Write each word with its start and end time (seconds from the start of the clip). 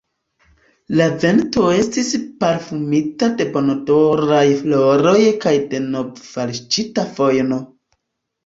La 0.99 1.05
vento 1.23 1.65
estis 1.81 2.09
parfumita 2.43 3.29
de 3.41 3.47
bonodoraj 3.57 4.41
floroj 4.63 5.15
kaj 5.45 5.55
de 5.75 5.83
novefalĉita 5.93 7.05
fojno. 7.21 7.63